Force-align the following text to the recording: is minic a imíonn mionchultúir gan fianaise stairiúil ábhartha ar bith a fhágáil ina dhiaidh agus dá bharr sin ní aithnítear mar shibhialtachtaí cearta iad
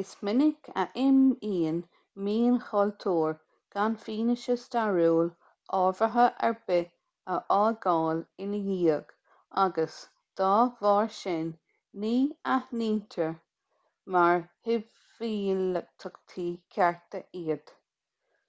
is 0.00 0.08
minic 0.28 0.66
a 0.80 0.82
imíonn 1.02 1.78
mionchultúir 2.24 3.30
gan 3.76 3.94
fianaise 4.02 4.56
stairiúil 4.64 5.30
ábhartha 5.78 6.24
ar 6.48 6.56
bith 6.70 6.92
a 7.36 7.38
fhágáil 7.52 8.20
ina 8.48 8.60
dhiaidh 8.66 9.16
agus 9.64 9.96
dá 10.42 10.52
bharr 10.82 11.10
sin 11.20 11.50
ní 12.04 12.14
aithnítear 12.56 13.32
mar 14.18 14.44
shibhialtachtaí 14.68 16.46
cearta 16.76 17.22
iad 17.44 17.74